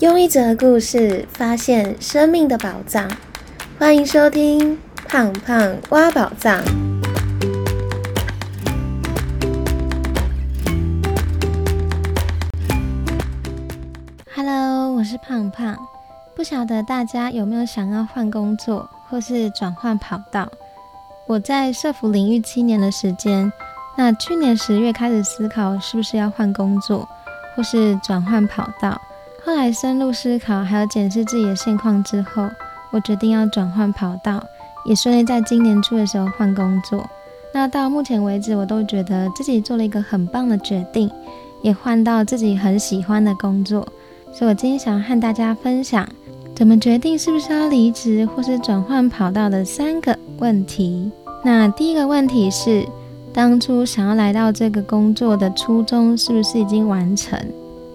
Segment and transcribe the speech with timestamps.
[0.00, 3.06] 用一则故事发现生命的宝藏，
[3.78, 4.74] 欢迎收听
[5.06, 6.58] 《胖胖挖宝藏》。
[14.34, 15.76] Hello，我是胖胖。
[16.34, 20.48] 不晓得大家有没有想要换工作或是转换跑道？
[21.26, 23.52] 我在社服领域七年的时间，
[23.98, 27.06] 那去年十月开始思考是不是要换工作
[27.54, 28.98] 或是转换跑道。
[29.42, 32.48] 后来深入思考，还有检视自己的现况之后，
[32.90, 34.42] 我决定要转换跑道，
[34.84, 37.08] 也顺利在今年初的时候换工作。
[37.52, 41.10] 那到目前为止，我都觉得自己做了一个很棒的决定，
[41.62, 43.86] 也换到自己很喜欢的工作。
[44.32, 46.06] 所以我今天想要和大家分享，
[46.54, 51.10] 怎么决定是不是要离职或是转换跑道的三个问题。
[51.42, 52.86] 那第一个问题是，
[53.32, 57.36] 当初想要来到这个工作的初衷是不是已经完成？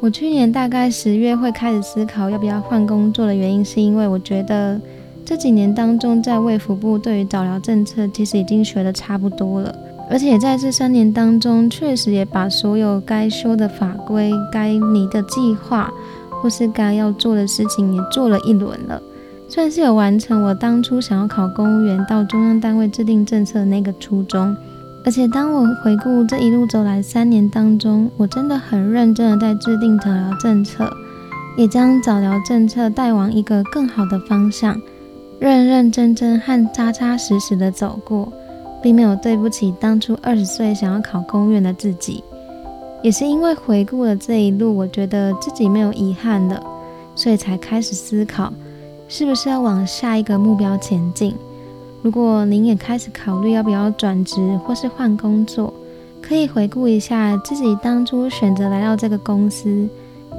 [0.01, 4.79] 我去年大概十月会开始思考要不要换工作的原因，是因为我觉得
[5.25, 9.75] 这几年当中，在卫福部对于早疗政策其实已经学的差不多了，
[10.07, 15.91] 而且在这三年当中，确实也把所有该修的法规、该拟的计划
[16.29, 19.01] 或是该要做的事情也做了一轮了，
[19.47, 24.55] 算是有完成我当初想要考公务员到中央单位制定政策的那个初衷。
[25.05, 30.91] 而且，当我回顾这一路走来三年当中，我真的很认真的在制定早疗政策，
[31.55, 34.75] 也将早疗政策带往一个更好的方向，
[35.39, 38.33] 认认真真和扎扎实实的走过，
[38.81, 42.23] 并没有对不起当初二十岁想要考公务员的自己。
[43.03, 46.59] 也是因为回顾了这一路，我觉得自己没有遗憾了，
[47.13, 48.51] 所以才开始思考，
[49.07, 51.35] 是不是要往下一个目标前进。
[52.05, 55.73] 如果您也开始考虑要不要转职或是换工作，
[56.21, 59.89] 可以回顾一下自己当初选择来到这个公司，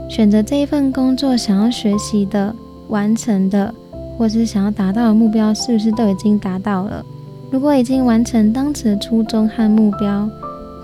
[0.08, 2.54] 选择这一份工作，想要学习的、
[2.86, 3.74] 完成的，
[4.16, 7.04] 或是想要达到的目标，是不是都已经达到了？
[7.50, 10.30] 如果已经完成当时的初衷和目标，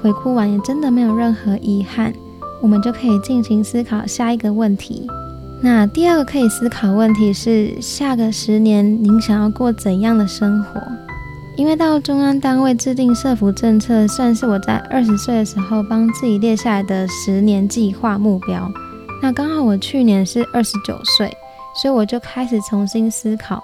[0.02, 2.12] 回顾完也真的没有任何遗憾，
[2.60, 5.06] 我们就可以进行思考下一个问题。
[5.64, 10.82] 那第二个可以思考问题是，下个十年您想要过怎样的生活？
[11.54, 18.68] 因为到中央单位制定社福政策，算是我在二十岁的时候帮自己列下来的十年计划目标。
[19.22, 21.32] 那刚好我去年是二十九岁，
[21.80, 23.62] 所以我就开始重新思考。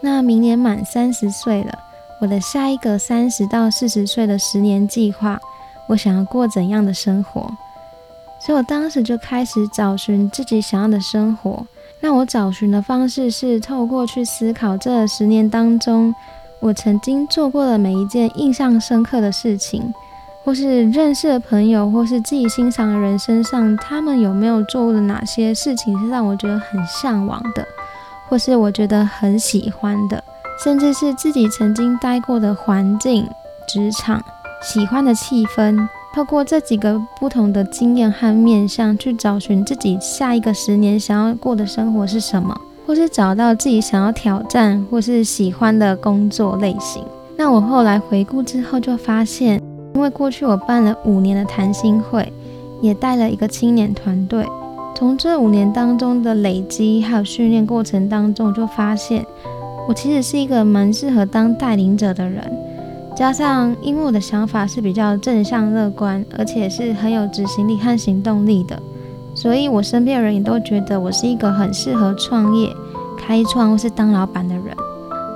[0.00, 1.72] 那明年满三十岁了，
[2.20, 5.38] 我的下一个三十到四十岁的十年计划，
[5.90, 7.48] 我想要过怎样的生活？
[8.46, 11.66] 所以我当时就开始找寻自己想要的生活。
[11.98, 16.14] 那我找寻的方式是透过去思考这十年当中，
[16.60, 19.92] 我曾经做过的每一件印象深刻的事情，
[20.44, 27.66] 或是认识的朋友，或是自己欣赏的人身上，他们有没有做过的哪些事情是让我觉得很向往的，
[28.28, 30.22] 或是我觉得很喜欢的，
[30.62, 33.28] 甚至是自己曾经待过的环境、
[33.66, 34.22] 职场、
[34.62, 35.88] 喜欢的气氛。
[36.16, 47.04] 透过这几个不同的经验和面向，去找寻自己下一个十年想要过的生活是什么，或是找到自己想要挑战或是喜欢的工作类型。
[47.36, 49.60] 那我后来回顾之后，就发现，
[49.94, 52.32] 因为过去我办了五年的谈心会，
[52.80, 54.46] 也带了一个青年团队，
[54.94, 59.22] 从这五年当中的累积还有训练过程当中，就发现
[59.86, 62.50] 我其实是一个蛮适合当带领者的人。
[63.16, 68.78] 加上，因为我的想法是比较正向乐观，而且是很有执行力和行动力的，
[69.34, 72.70] 所以我身边的人也都觉得我是一个很适合创业、
[73.16, 74.76] 开创或是当老板的人。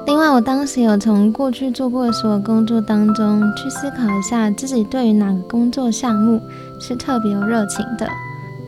[0.07, 6.39] 另外，我当时有从过去做过的所有工作当中去思考一下，自己对于哪个工作项目
[6.79, 8.07] 是特别有热情的，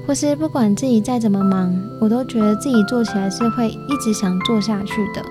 [0.06, 5.22] 或是不管自己再怎么忙，我都觉得自己做起来是会一直想做下去的。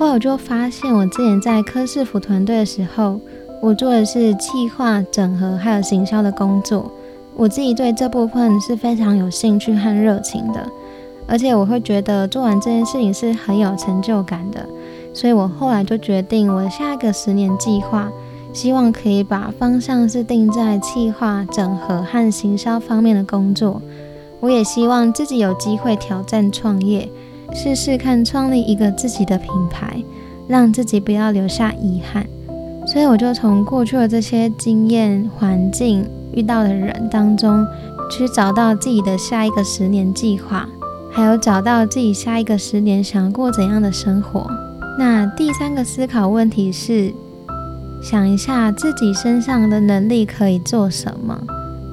[0.00, 3.20] 后来我就发现，我之前在科士府团队的时候，
[3.60, 6.90] 我做的是企划、整合还有行销的工作。
[7.36, 10.66] 我自己对这部分是非常有兴趣和热情的，
[11.28, 14.66] 而且我会觉得做完这件事情是很有成就感的。
[15.12, 18.10] 所以我后来就决定，我的下一个十年计划，
[18.54, 23.82] 希望可以把方向是定在企划、整合和行销方面的工作。
[24.40, 27.06] 我也希望自己有机会挑战创业。
[27.52, 30.02] 试试看创立一个自己的品牌，
[30.48, 32.26] 让自己不要留下遗憾。
[32.86, 37.66] 所以我就从过去的这些经验、环境、遇到的人当中，
[38.10, 40.68] 去找到自己的下一个十年计划，
[41.10, 44.50] 还有找到自己下一个十年想要过怎样的生活。
[44.98, 47.12] 那第三个思考问题是，
[48.02, 51.38] 想一下自己身上的能力可以做什么。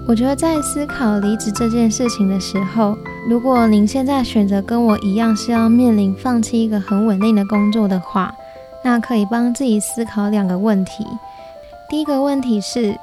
[0.07, 8.33] 我觉得在思考离职这件事情的时候，如果您现在选择跟我一样是要面临放弃一个很稳定的工作的话，
[8.85, 11.05] 那可以帮自己思考两个问题。
[11.89, 12.97] 第一个问题是，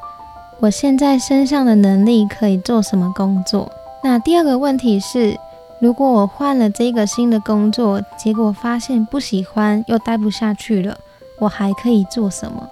[0.61, 3.71] 我现在身上的能力可以做什么工作？
[4.03, 5.39] 那第二个问题是，
[5.81, 10.97] 如果我换了这个新的工作，结果发现不喜欢又待不下去了，
[11.39, 12.67] 我还可以做什么？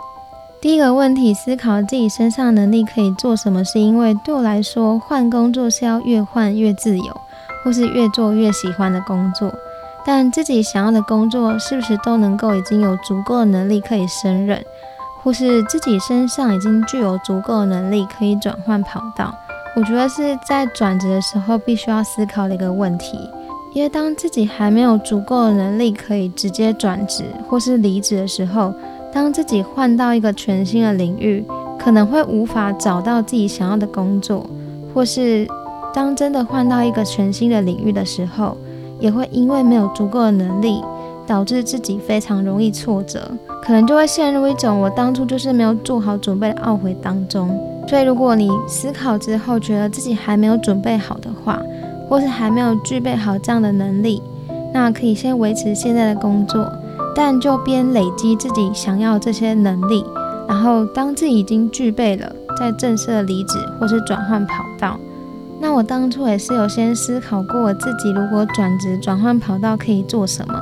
[0.62, 7.20] 第一个问题，思考自己身上能力可以做什么，是因为对我来说，换工作是要越换越自由，
[7.64, 9.52] 或是越做越喜欢的工作。
[10.04, 14.64] 但自己想要的工作，是不是都能够已经有足够的能力可以胜任，
[15.20, 19.34] 或是自己身上已经具有足够的能力可以转换跑道？
[19.74, 23.18] 我觉得是在转职的时候必须要思考的一个问题。
[23.74, 28.72] 因为当自己还没有足够的能力可以直接转职或是离职的时候，
[29.12, 31.44] 当自己换到一个全新的领域，
[31.78, 34.48] 可能会无法找到自己想要的工作，
[34.94, 35.46] 或是
[35.92, 38.56] 当真的换到一个全新的领域的时候，
[38.98, 40.82] 也会因为没有足够的能力，
[41.26, 43.30] 导致自己非常容易挫折，
[43.62, 47.48] 可能就会陷入一种我当初就是没有做好准备的懊悔当中。
[47.86, 51.60] 所以，如果你思考之后觉得自己还没有准备好的话，
[52.08, 54.22] 或是还没有具备好这样的能力，
[54.72, 56.72] 那可以先维持现在的工作。
[57.14, 60.04] 但就边累积自己想要这些能力，
[60.48, 64.98] 然后当自己已经具备了，再正式离职或是转换跑道。
[65.60, 70.60] 那我当初也是有先思考过，我自己如果转职转换跑道可以做什么。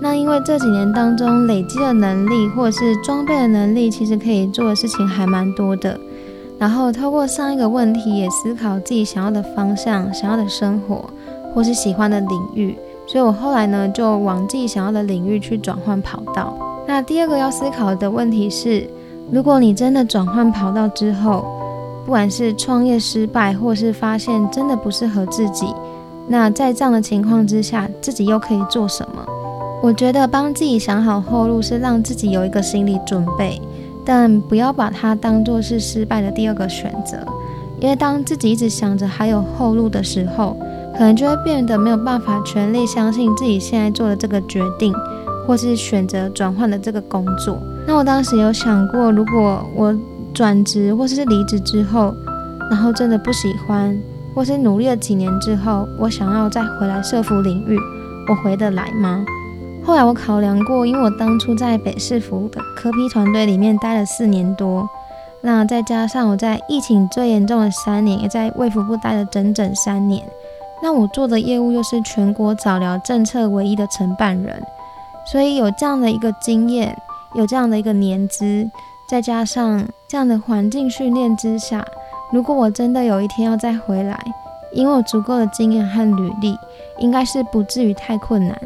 [0.00, 5.98] 那因为这几年当中累积的能力或者是装备的能力，其实可以做的事情还蛮多的。
[6.58, 11.04] 然后透过上一个问题，也思考自己想要的方向、想要的生活
[11.54, 12.74] 或是喜欢的领域。
[13.10, 16.56] 所以我后来呢，就往自己想要的领域去转换跑道。
[16.86, 18.88] 那第二个要思考的问题是，
[19.32, 21.44] 如果你真的转换跑道之后，
[22.04, 25.74] 不管是创业失败，或是发现真的不适合自己，
[26.28, 29.26] 那在这样的情况之下，自己又可以做什么？
[29.82, 33.60] 我觉得帮自己想好后路，是让自己有一个心理准备，
[34.04, 37.18] 但不要把它当做是失败的第二个选择。
[37.80, 40.56] 因为当自己一直想着还有后路的时候，
[40.92, 44.92] 可能就会变得没有办法全力相信自己现在做的这个决定，
[45.46, 47.58] 或是选择转换的这个工作。
[47.86, 49.96] 那我当时有想过，如果我
[50.34, 52.14] 转职或是离职之后，
[52.70, 53.98] 然后真的不喜欢，
[54.34, 57.76] 或是努力了几年之后，我想要再回来社服领域，
[58.28, 59.24] 我回得来吗？
[59.82, 64.86] 后来我考量过，因为我当初在北市服的科批团队里面待了四年多，
[65.40, 70.22] 那再加上我在疫情最严重的三年，也在卫福部待了整整三年。
[70.82, 74.62] 那我做的业务又是全国早疗政策唯一的承办人，
[75.30, 76.96] 所以有这样的一个经验，
[77.34, 78.68] 有这样的一个年资，
[79.06, 81.84] 再加上这样的环境训练之下，
[82.32, 84.18] 如果我真的有一天要再回来，
[84.72, 86.56] 因为我足够的经验和履历，
[86.98, 88.58] 应该是不至于太困难。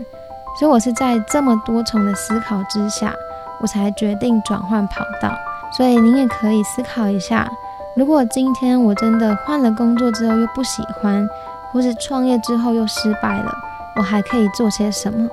[0.57, 3.13] 所以我是在这么多重的思考之下，
[3.61, 5.37] 我才决定转换跑道。
[5.77, 7.51] 所以您也可以思考一下，
[7.97, 11.29] 如果今天我真的换了工作之后又不喜欢。
[11.75, 13.53] 或是创业之后又失败了，
[13.97, 15.29] 我还可以做些什么，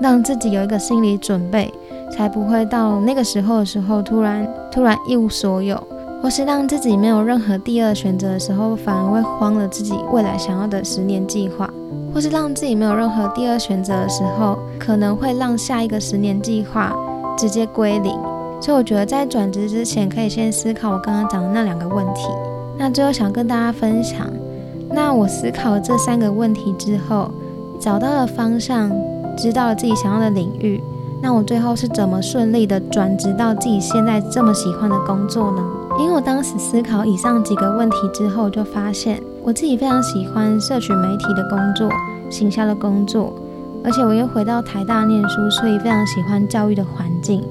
[0.00, 1.70] 让自己有一个心理准备，
[2.10, 5.76] 才不会到那个时候的时候突然突然一无所有，
[6.22, 11.68] 或是让自己没有任何第二选择的时候，反而会慌了自己未来想要的十年计划，
[12.14, 16.96] 或是让自己没有任何第二选择的时候，可能会让下一个十年计划
[17.36, 18.18] 直接归零。
[18.60, 22.26] 所以我觉得在转职之前，可以先思考我刚刚讲的那两个问题。
[22.76, 24.26] 那最后想跟大家分享。
[24.90, 27.30] 那我思考这三个问题之后，
[27.78, 28.90] 找到了方向，
[29.36, 30.82] 知道了自己想要的领域。
[31.20, 35.62] 那我最后是怎么顺利的转职到自己现在这么喜欢的工作呢？
[35.98, 41.90] 因为我当时思考以上几个问题之后，就发现我自己非常喜欢社群媒体的工作、
[42.30, 43.34] 行销的工作，
[43.84, 47.42] 而且我又回到台大念书，所以非常喜欢教育的环境。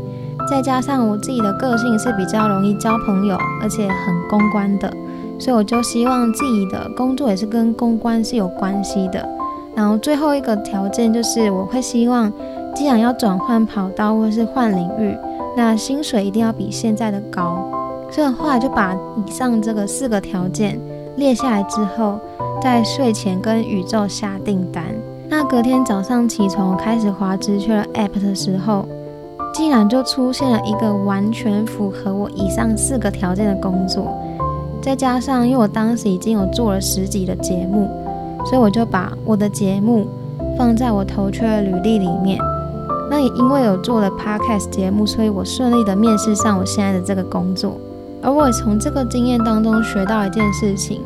[0.50, 4.90] 再加上我自己的个性是比较容易交朋友，而且很公关的。
[5.40, 9.28] 所以我就希望自己的工作也是跟公关是有关系的。
[9.76, 12.32] 然后最后一个条件就是，我会希望，
[12.76, 15.16] 既然要转换跑道或是换领域，
[15.56, 17.64] 那薪水一定要比现在的高。
[18.10, 20.80] 所以后来就把以上这个四个条件
[21.18, 22.20] 列下来之后，
[22.62, 24.84] 在睡前跟宇宙下订单。
[25.30, 28.86] 那隔天早上起床开始滑直缺了 App 的时候，
[29.54, 34.18] 竟然就出现了一个完全符合我以上四个条件的工作。
[34.88, 37.90] 再加上，因为我当时已经有做了十几的节目，
[38.46, 40.08] 所以我就把我的节目
[40.58, 42.40] 放在我投缺的履历里面。
[43.10, 47.78] 那也因为有做了 podcast 节目，所以我顺利的面试上我现在的这个工作。
[48.24, 51.02] 而我也从这个经验当中学到一件事情，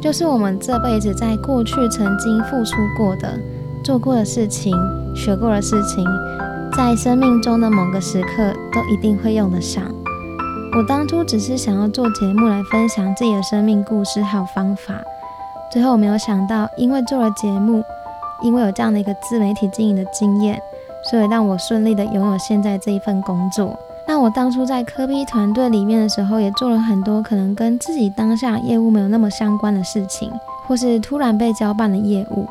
[0.00, 3.38] 就是我们这辈子在过去曾经付出过的、
[3.84, 4.74] 做过的事情、
[5.14, 6.02] 学过的事情，
[6.72, 9.84] 在生命中的某个时刻都一定会用得上。
[10.72, 14.94] 我当初只是想要做节目来分享自己的生命故事还有方法，
[15.70, 17.82] 最后我没有想到，因为做了节目，
[18.40, 20.60] 因为有这样的一个自媒体经营的经验，
[21.10, 23.76] 所以让我顺利的拥有现在这一份工作。
[24.06, 30.30] 那我当初在科比团队里面的时候，也做了很多可能跟自己当下业务没有那么相关的事情，
[30.68, 32.46] 或是突然被交办的业务。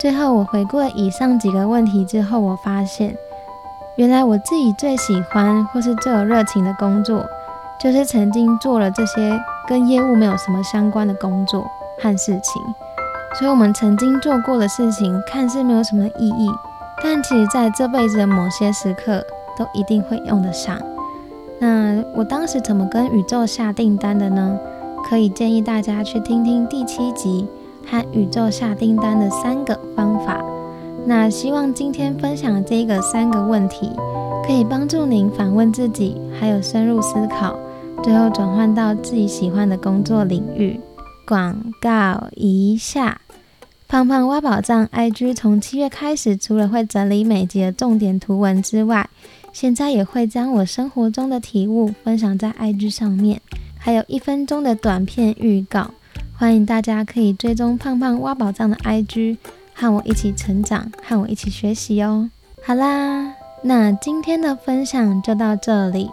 [0.00, 3.14] 最后我回顾了以上几个问题之后，我发现，
[3.96, 7.24] 原来我自己最喜欢或是最有热情的工作，
[7.82, 11.64] 就是曾经做了这些跟业务没有什么相关的工作
[12.02, 12.62] 和事情。
[13.38, 16.50] 所以，我们曾经做过的事情看似没有什么意义，
[17.02, 19.24] 但其实在这辈子的某些时刻，
[19.56, 20.78] 都一定会用得上。
[21.58, 24.58] 那我当时怎么跟宇宙下订单的呢？
[25.08, 27.48] 可以建议大家去听听第七集
[27.90, 30.38] 和宇宙下订单的三个方法。
[31.06, 33.90] 那希望今天分享的这个三个问题，
[34.46, 37.56] 可以帮助您反问自己，还有深入思考，
[38.02, 40.80] 最后转换到自己喜欢的工作领域。
[41.26, 43.20] 广告一下，
[43.86, 49.08] 胖胖挖宝藏 IG 从七月开始，除了会整理每集的重点图文之外，
[49.52, 53.40] 现在也会将我生活中的体悟分享在 IG 上面，
[53.78, 55.90] 还有一分钟的短片预告，
[56.34, 59.36] 欢迎大家可以追踪胖胖挖宝藏的 IG，
[59.74, 62.30] 和我一起成长，和我一起学习哦。
[62.64, 66.10] 好啦，那今天的分享就到这里，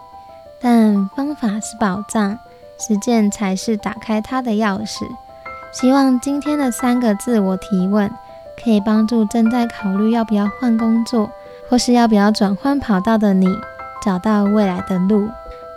[0.60, 2.38] 但方法是宝藏，
[2.78, 5.04] 实践才是打开它的钥匙。
[5.72, 8.10] 希望今天的三个自我提问，
[8.62, 11.30] 可以帮助正在考虑要不要换工作。
[11.70, 13.46] 或是要不要转换跑道的你，
[14.02, 15.28] 找到未来的路。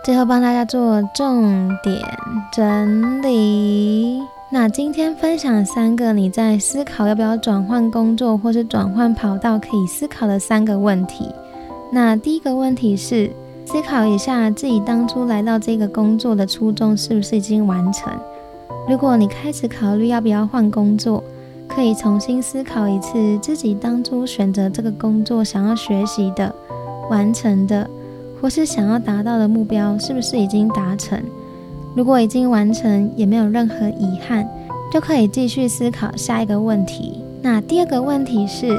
[0.02, 2.02] 最后帮大家做重点
[2.50, 4.22] 整理。
[4.48, 11.30] 那今天分享三个你在思考要不要转换工作或是转换跑道可以思考的三个问题。
[11.92, 13.30] 那第一个问题是，
[13.64, 18.12] 思考一下自己当初来到这个工作的初衷是不是已经完成？
[18.88, 21.22] 如果你开始考虑要不要换工作，
[21.68, 26.54] 可以重新思考一次，自己当初选择这个工作，想要学习的、
[27.08, 27.88] 完成的，
[28.40, 31.22] 或是想要达到的目标，是不是已经达成？
[31.94, 34.46] 如果已经完成，也没有任何遗憾，
[34.92, 37.24] 就可以继续思考下一个问题。
[37.40, 38.78] 那第二个问题是，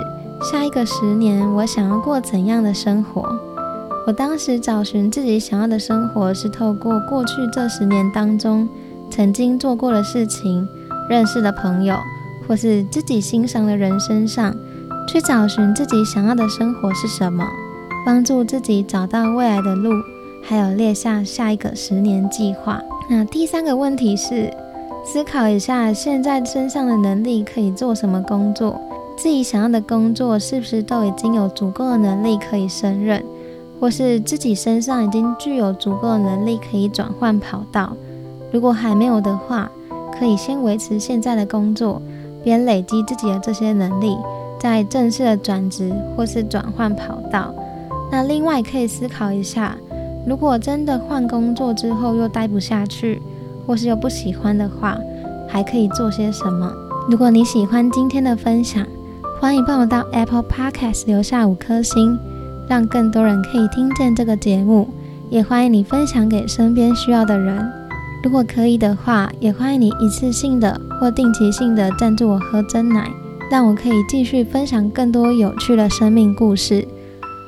[0.51, 3.52] 下一个十年我想要过怎样的生活？
[4.05, 8.67] 我当时找寻自己想要的生活，是透过过去这十年当中
[9.10, 10.67] 曾经做过的事情、
[11.10, 11.95] 认识的朋友。
[12.45, 14.53] 或是自己欣赏的人身上，
[15.07, 17.48] 去找寻自己想要的生活是什么，
[18.05, 19.93] 帮助自己找到未来的路，
[20.43, 22.81] 还有列下下一个十年计划。
[23.10, 24.53] 那第三个问题是，
[25.05, 28.77] 思考一下现在身上的能力可以做什么工作，
[29.15, 33.24] 自己想要的工作是不是都已经有足够的能力可以胜任，
[33.83, 37.91] 或是自己身上已经具有足够能力可以转换跑道。
[38.49, 39.69] 如果还没有的话，
[40.17, 42.01] 可以先维持现在的工作。
[42.45, 44.15] 边累积自己的这些能力，
[44.57, 47.53] 再正式的转职或是转换跑道。
[48.09, 49.75] 那另外可以思考一下，
[50.25, 53.21] 如果真的换工作之后又待不下去，
[53.67, 54.97] 或是又不喜欢的话，
[55.45, 56.71] 还可以做些什么？
[57.09, 58.87] 如果你喜欢今天的分享，
[59.41, 62.17] 欢迎帮我到 Apple Podcast 留下五颗星，
[62.67, 64.89] 让更多人可以听见这个节目。
[65.29, 67.72] 也欢迎你分享给身边需要的人。
[68.24, 73.10] 如果可以的话，也欢迎你一次性的或定期性的赞助我喝真奶，
[73.50, 76.88] 让我可以继续分享更多有趣的生命故事。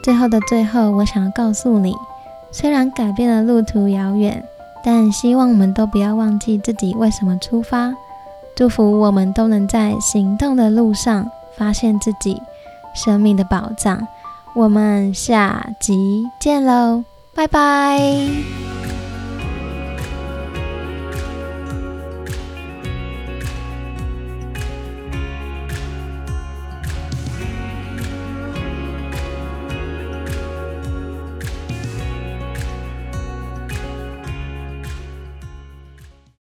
[0.03, 1.95] 最后的最后，我想要告诉你，
[2.51, 4.43] 虽然改变的路途遥远，
[4.83, 7.93] 但希望我们都不要忘记自己为什么出发。
[8.55, 12.41] 祝福我们都能在行动的路上发现自己
[12.95, 14.07] 生命的宝藏。
[14.55, 17.03] 我们下集见喽，
[17.35, 18.74] 拜拜。